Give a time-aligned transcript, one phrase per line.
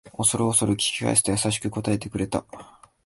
[0.13, 2.43] おそるおそる聞き返すと優しく答えてくれた